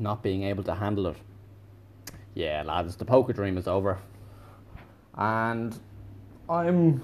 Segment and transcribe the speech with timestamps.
[0.00, 1.16] not being able to handle it.
[2.34, 3.98] Yeah, lads, the poker dream is over.
[5.16, 5.78] And
[6.48, 7.02] I'm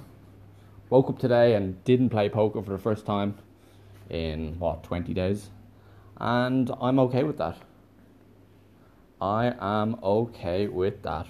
[0.88, 3.37] woke up today and didn't play poker for the first time
[4.09, 5.51] in what 20 days.
[6.19, 7.59] And I'm okay with that.
[9.21, 11.26] I am okay with that.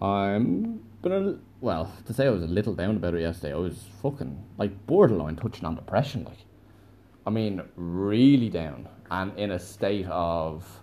[0.00, 3.84] I'm gonna well, to say I was a little down about it yesterday, I was
[4.02, 6.38] fucking like borderline touching on depression, like
[7.26, 10.80] I mean, really down and in a state of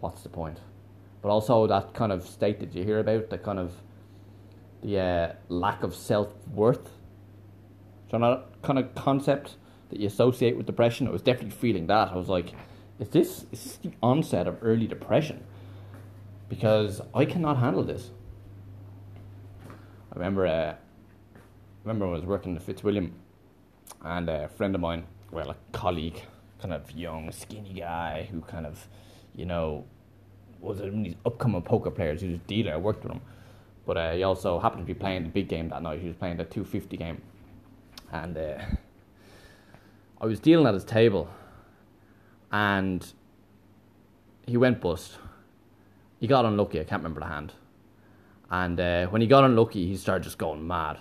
[0.00, 0.60] what's the point?
[1.22, 3.72] But also that kind of state that you hear about, the kind of
[4.82, 6.90] the uh, lack of self worth.
[8.10, 9.56] So that kind of concept
[9.90, 11.08] that you associate with depression.
[11.08, 12.12] I was definitely feeling that.
[12.12, 12.52] I was like,
[12.98, 15.44] is this is this the onset of early depression?
[16.48, 18.10] Because I cannot handle this.
[19.68, 20.76] I remember, uh, I
[21.84, 23.12] remember I was working at Fitzwilliam,
[24.02, 26.22] and a friend of mine, well, a colleague,
[26.60, 28.88] kind of young, skinny guy who kind of,
[29.34, 29.84] you know,
[30.60, 32.20] was one of these upcoming poker players.
[32.20, 32.72] He was a dealer.
[32.72, 33.20] I worked with him,
[33.86, 36.00] but uh, he also happened to be playing the big game that night.
[36.00, 37.22] He was playing the two fifty game,
[38.10, 38.58] and uh,
[40.20, 41.28] I was dealing at his table,
[42.50, 43.06] and
[44.46, 45.18] he went bust.
[46.18, 46.80] He got unlucky.
[46.80, 47.52] I can't remember the hand.
[48.50, 50.98] And uh, when he got unlucky, he started just going mad.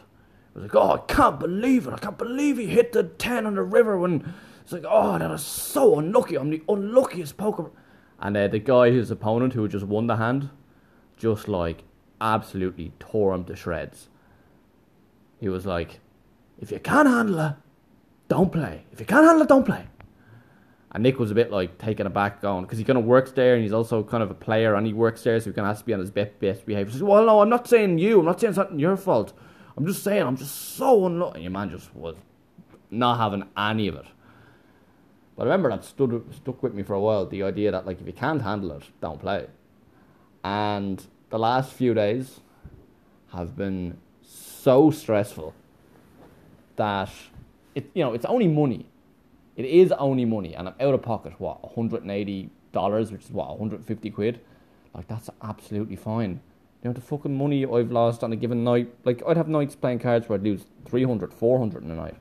[0.58, 1.94] Was like, "Oh, I can't believe it!
[1.94, 4.34] I can't believe he hit the ten on the river when."
[4.64, 6.36] It's like, "Oh, that is so unlucky!
[6.36, 7.70] I'm the unluckiest poker."
[8.20, 10.50] And uh, the guy, his opponent, who just won the hand,
[11.16, 11.84] just like
[12.20, 14.10] absolutely tore him to shreds.
[15.40, 16.00] He was like,
[16.60, 17.54] "If you can't handle it,
[18.28, 18.86] don't play.
[18.92, 19.86] If you can't handle it, don't play."
[20.92, 23.54] And Nick was a bit like taken aback, going because he kind of works there
[23.54, 25.76] and he's also kind of a player and he works there, so he kind of
[25.76, 26.88] has to be on his best, best behavior.
[26.88, 28.22] He says, "Well, no, I'm not saying you.
[28.22, 29.34] I'm not saying something your fault.
[29.78, 32.16] I'm just saying I'm just so unlucky." Your man just was
[32.90, 34.06] not having any of it.
[35.36, 37.26] But I remember that stood stuck with me for a while.
[37.26, 39.48] The idea that like if you can't handle it, don't play.
[40.44, 42.40] And the last few days
[43.34, 45.54] have been so stressful
[46.76, 47.10] that
[47.76, 48.88] it you know it's only money
[49.58, 51.34] it is only money, and I'm out of pocket.
[51.40, 54.40] What 180 dollars, which is what 150 quid.
[54.94, 56.42] Like that's absolutely fine.
[56.84, 58.94] You know the fucking money I've lost on a given night.
[59.04, 62.16] Like I'd have nights playing cards where I'd lose 300, 400 in a night.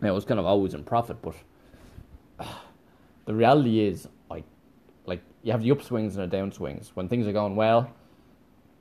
[0.00, 1.34] Now it was kind of always in profit, but
[2.38, 2.44] uh,
[3.26, 4.44] the reality is, I
[5.06, 6.88] like you have the upswings and the downswings.
[6.94, 7.90] When things are going well,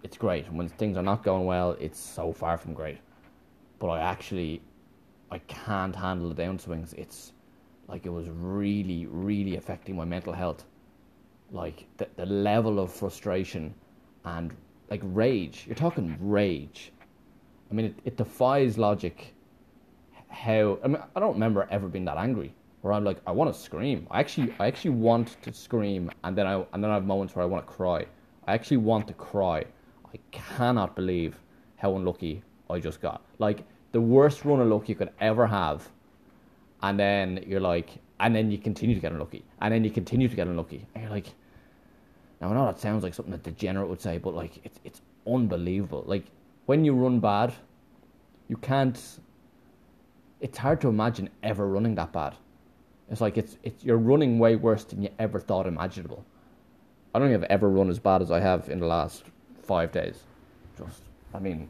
[0.03, 0.45] it's great.
[0.47, 2.99] And when things are not going well, it's so far from great.
[3.79, 4.61] But I actually
[5.29, 6.93] I can't handle the downswings.
[6.93, 7.33] It's
[7.89, 10.63] like it was really, really affecting my mental health.
[11.51, 13.73] Like the the level of frustration
[14.25, 14.53] and
[14.89, 15.63] like rage.
[15.67, 16.91] You're talking rage.
[17.69, 19.33] I mean, it, it defies logic.
[20.29, 22.53] How I mean, I don't remember ever being that angry.
[22.81, 24.07] Where I'm like, I want to scream.
[24.11, 27.35] I actually, I actually want to scream, and then I and then I have moments
[27.35, 28.05] where I want to cry.
[28.45, 29.65] I actually want to cry.
[30.13, 31.39] I cannot believe
[31.77, 33.21] how unlucky I just got.
[33.39, 35.89] Like the worst run of luck you could ever have,
[36.83, 37.89] and then you're like,
[38.19, 41.03] and then you continue to get unlucky, and then you continue to get unlucky, and
[41.03, 41.27] you're like,
[42.41, 45.01] now I know that sounds like something that degenerate would say, but like it's it's
[45.25, 46.03] unbelievable.
[46.05, 46.25] Like
[46.65, 47.53] when you run bad,
[48.47, 48.99] you can't.
[50.39, 52.35] It's hard to imagine ever running that bad.
[53.09, 56.23] It's like it's it's you're running way worse than you ever thought imaginable.
[57.13, 59.23] I don't think I've ever run as bad as I have in the last
[59.63, 60.23] five days.
[60.77, 61.01] Just,
[61.33, 61.69] I mean,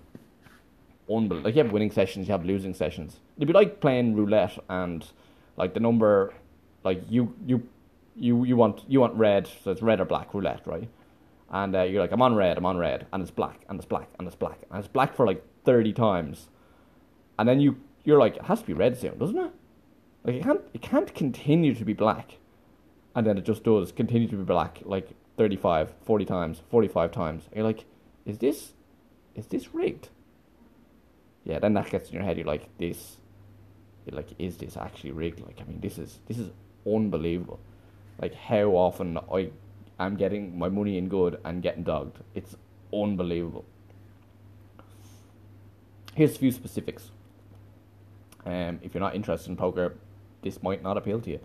[1.10, 1.42] unbelievable.
[1.46, 3.20] Like you have winning sessions, you have losing sessions.
[3.38, 5.06] It'd be like playing roulette and
[5.56, 6.34] like the number,
[6.84, 7.68] like you you
[8.18, 10.90] you you want you want red, so it's red or black roulette, right?
[11.50, 13.86] And uh, you're like, I'm on red, I'm on red, and it's black, and it's
[13.86, 16.50] black, and it's black, and it's black for like thirty times,
[17.40, 19.52] and then you you're like, it has to be red soon, doesn't it?
[20.24, 22.38] Like it can't it can't continue to be black,
[23.16, 27.44] and then it just does continue to be black like 35, 40 times, 45 times.
[27.48, 27.86] And you're like,
[28.26, 28.74] is this
[29.36, 30.10] is this rigged?
[31.48, 32.38] yeah, then that gets in your head.
[32.38, 33.18] You're like, this,
[34.06, 35.40] you're like, is this actually rigged?
[35.40, 36.50] Like, I mean, this is this is
[36.86, 37.62] unbelievable.
[38.20, 39.52] Like how often I
[40.00, 42.20] am getting my money in good and getting dogged.
[42.34, 42.56] It's
[42.94, 43.66] unbelievable.
[46.16, 47.12] Here's a few specifics.
[48.46, 49.96] Um, if you're not interested in poker,
[50.42, 51.40] this might not appeal to you.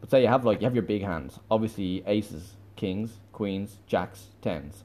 [0.00, 1.38] But say you have like you have your big hands.
[1.50, 4.84] Obviously, aces, kings, queens, jacks, tens.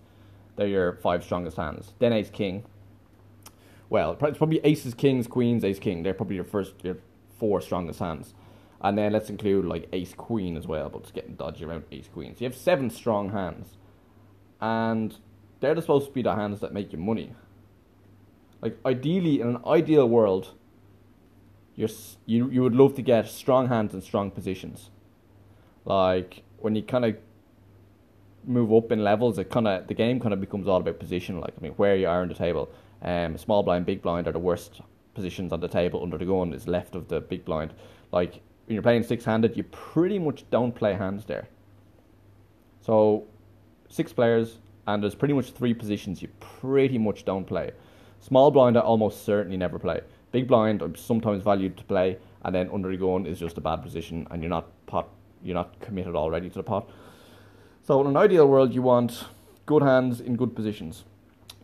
[0.56, 1.94] They're your five strongest hands.
[2.00, 2.66] Then ace king,
[3.90, 6.04] well, it's probably aces, kings, queens, ace, king.
[6.04, 6.98] They're probably your first, your
[7.40, 8.34] four strongest hands.
[8.82, 12.10] And then let's include like ace, queen as well, but it's getting dodgy around ace,
[12.12, 12.36] queen.
[12.36, 13.78] So you have seven strong hands.
[14.62, 15.16] And
[15.60, 17.34] they're supposed to be the hands that make you money.
[18.62, 20.54] Like, ideally, in an ideal world,
[21.76, 21.90] you're,
[22.26, 24.90] you, you would love to get strong hands and strong positions.
[25.86, 27.16] Like, when you kind of
[28.46, 31.40] move up in levels, it kind of the game kind of becomes all about position.
[31.40, 32.70] Like I mean, where you are on the table.
[33.02, 34.82] Um, small blind, big blind are the worst
[35.14, 36.04] positions on the table.
[36.04, 37.74] Under the gun is left of the big blind.
[38.12, 41.48] Like when you're playing six handed, you pretty much don't play hands there.
[42.82, 43.26] So
[43.90, 47.72] six players, and there's pretty much three positions you pretty much don't play.
[48.20, 50.02] Small blind, I almost certainly never play.
[50.32, 53.62] Big blind, I'm sometimes valued to play, and then under the gun is just a
[53.62, 55.10] bad position, and you're not pot,
[55.44, 56.88] you're not committed already to the pot.
[57.82, 59.26] So in an ideal world, you want
[59.66, 61.06] good hands in good positions.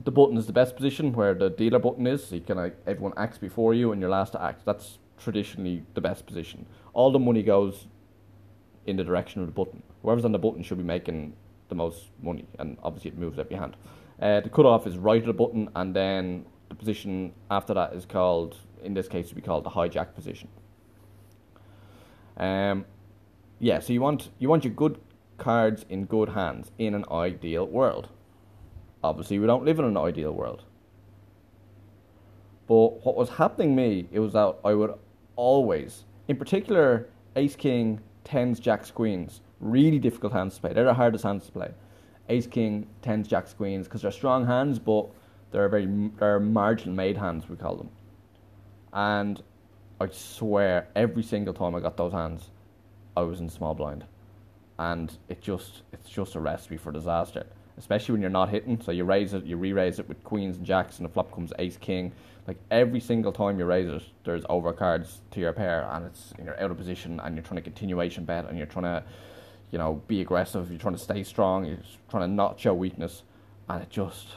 [0.03, 2.25] The button is the best position where the dealer button is.
[2.25, 4.65] So you can like, everyone acts before you, and you're last to act.
[4.65, 6.65] That's traditionally the best position.
[6.93, 7.87] All the money goes
[8.85, 9.83] in the direction of the button.
[10.01, 11.33] Whoever's on the button should be making
[11.69, 13.75] the most money, and obviously it moves every hand.
[14.21, 18.05] Uh, the cutoff is right of the button, and then the position after that is
[18.05, 20.47] called, in this case, would be called the hijack position.
[22.37, 22.85] Um,
[23.59, 24.99] yeah, so you want you want your good
[25.37, 28.09] cards in good hands in an ideal world.
[29.03, 30.63] Obviously, we don't live in an ideal world.
[32.67, 34.95] But what was happening to me, it was that I would
[35.35, 40.73] always, in particular, Ace King, tens, jacks, queens, really difficult hands to play.
[40.73, 41.71] They're the hardest hands to play.
[42.29, 45.07] Ace King, tens, jacks, queens, because they're strong hands, but
[45.51, 45.85] they're very
[46.19, 47.89] they're marginal made hands we call them.
[48.93, 49.41] And
[50.01, 52.49] I swear, every single time I got those hands,
[53.15, 54.05] I was in small blind,
[54.79, 57.45] and it just it's just a recipe for disaster.
[57.77, 60.65] Especially when you're not hitting, so you raise it, you re-raise it with queens and
[60.65, 62.13] jacks, and the flop comes ace king.
[62.47, 66.59] Like every single time you raise it, there's overcards to your pair, and it's you're
[66.61, 69.03] out of position, and you're trying to continuation bet, and you're trying to,
[69.71, 70.69] you know, be aggressive.
[70.69, 71.65] You're trying to stay strong.
[71.65, 71.79] You're
[72.09, 73.23] trying to not show weakness,
[73.67, 74.27] and it just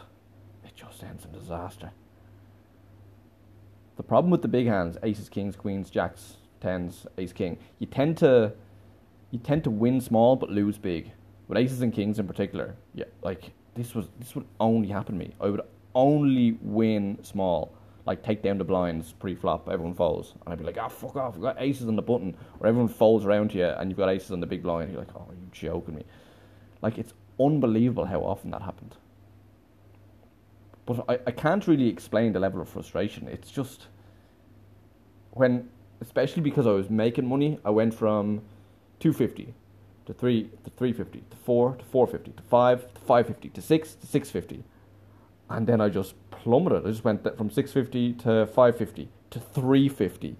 [0.64, 1.92] it just ends in disaster.
[3.96, 8.16] The problem with the big hands, aces, kings, queens, jacks, tens, ace, king, you tend
[8.18, 8.52] to
[9.30, 11.12] you tend to win small but lose big.
[11.48, 15.24] With aces and kings in particular, yeah, like this was this would only happen to
[15.24, 15.34] me.
[15.40, 15.62] I would
[15.94, 17.74] only win small,
[18.06, 21.16] like take down the blinds pre-flop, everyone folds, and I'd be like, ah, oh, fuck
[21.16, 24.10] off, I've got aces on the button, or everyone folds around you, and you've got
[24.10, 24.92] aces on the big blind.
[24.92, 26.04] You're like, oh, you're joking me?
[26.82, 28.96] Like it's unbelievable how often that happened.
[30.84, 33.26] But I, I can't really explain the level of frustration.
[33.26, 33.88] It's just
[35.32, 35.68] when,
[36.00, 38.42] especially because I was making money, I went from
[39.00, 39.54] 250
[40.08, 44.06] to 3 to 350 to 4 to 450 to 5 to 550 to 6 to
[44.06, 44.64] 650
[45.50, 46.86] and then I just plummeted.
[46.86, 50.36] I just went from 650 to 550 to 350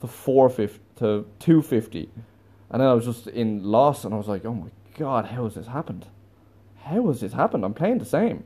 [0.00, 2.10] to 450 to 250
[2.70, 5.42] and then I was just in loss and I was like oh my god how
[5.44, 6.06] has this happened?
[6.84, 7.64] How has this happened?
[7.64, 8.44] I'm playing the same.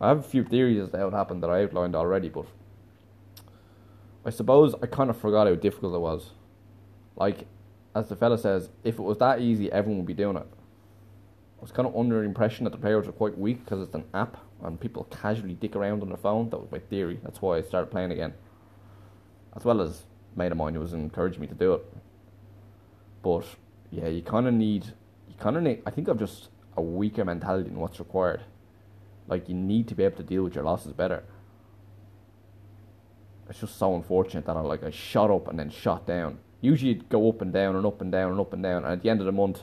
[0.00, 2.46] I have a few theories as to how it happened that I outlined already but
[4.24, 6.30] I suppose I kind of forgot how difficult it was.
[7.16, 7.46] Like,
[7.94, 10.46] as the fella says, if it was that easy, everyone would be doing it.
[11.58, 13.94] I was kind of under the impression that the players were quite weak because it's
[13.94, 16.50] an app and people casually dick around on their phone.
[16.50, 17.20] That was my theory.
[17.22, 18.34] That's why I started playing again.
[19.54, 20.02] As well as
[20.34, 21.84] mate of mine who was encouraging me to do it.
[23.22, 23.44] But
[23.90, 24.86] yeah, you kind of need,
[25.28, 25.82] you kind of need.
[25.86, 28.40] I think I've just a weaker mentality than what's required.
[29.28, 31.22] Like you need to be able to deal with your losses better.
[33.48, 36.92] It's just so unfortunate that I like I shot up and then shot down usually
[36.92, 39.02] you'd go up and down and up and down and up and down, and at
[39.02, 39.62] the end of the month,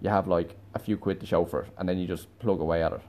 [0.00, 2.60] you have like a few quid to show for it, and then you just plug
[2.60, 3.00] away at it.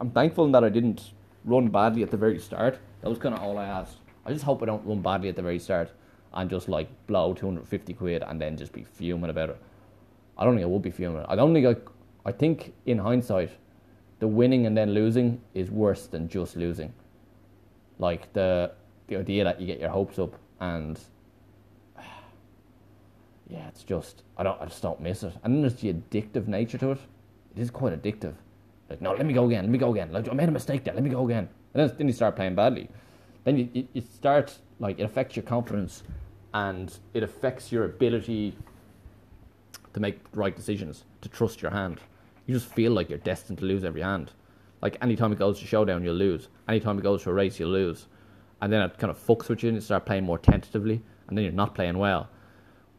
[0.00, 1.12] I'm thankful that I didn't
[1.44, 2.78] run badly at the very start.
[3.02, 3.98] That was kind of all I asked.
[4.24, 5.90] I just hope I don't run badly at the very start
[6.34, 9.60] and just like blow 250 quid and then just be fuming about it.
[10.38, 11.24] I don't think I would be fuming.
[11.28, 11.76] I don't think I.
[12.24, 13.50] I think in hindsight,
[14.20, 16.92] the winning and then losing is worse than just losing.
[17.98, 18.72] Like the
[19.08, 20.98] the idea that you get your hopes up and
[23.52, 25.34] yeah, it's just I don't I just don't miss it.
[25.44, 26.98] And then there's the addictive nature to it.
[27.54, 28.34] It is quite addictive.
[28.88, 29.64] Like no, let me go again.
[29.64, 30.10] Let me go again.
[30.10, 30.94] Like I made a mistake there.
[30.94, 31.48] Let me go again.
[31.74, 32.88] And then, then you start playing badly.
[33.44, 36.02] Then you, you, you start like it affects your confidence,
[36.54, 38.56] and it affects your ability
[39.92, 42.00] to make right decisions, to trust your hand.
[42.46, 44.32] You just feel like you're destined to lose every hand.
[44.80, 46.48] Like anytime it goes to showdown, you'll lose.
[46.68, 48.06] Anytime it goes to a race, you'll lose.
[48.62, 51.36] And then it kind of fucks with you and you start playing more tentatively, and
[51.36, 52.30] then you're not playing well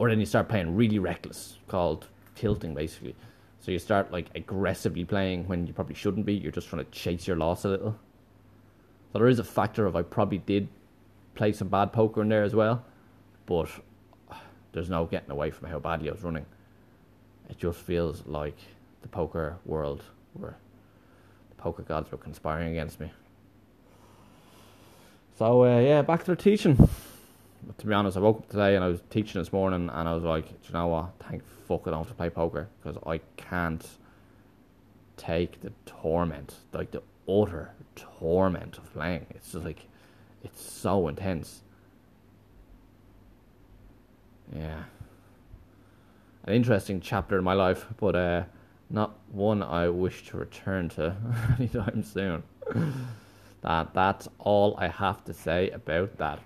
[0.03, 3.15] or then you start playing really reckless, called tilting basically.
[3.62, 6.33] So you start like aggressively playing when you probably shouldn't be.
[6.33, 7.98] You're just trying to chase your loss a little.
[9.13, 10.67] So there is a factor of I probably did
[11.36, 12.83] play some bad poker in there as well,
[13.45, 13.69] but
[14.74, 16.45] there's no getting away from how badly I was running.
[17.50, 18.57] It just feels like
[19.03, 20.03] the poker world
[20.36, 20.57] were
[21.50, 23.10] the poker gods were conspiring against me.
[25.38, 26.89] So uh, yeah, back to the teaching
[27.77, 30.13] to be honest, I woke up today and I was teaching this morning, and I
[30.13, 31.12] was like, Do you know what?
[31.20, 33.86] Thank fuck I don't have to play poker because I can't
[35.17, 39.25] take the torment, like the utter torment of playing.
[39.32, 39.88] It's just like,
[40.43, 41.62] it's so intense.
[44.55, 44.84] Yeah.
[46.46, 48.43] An interesting chapter in my life, but uh,
[48.89, 51.15] not one I wish to return to
[51.58, 52.43] anytime soon.
[53.62, 56.39] that that's all I have to say about that.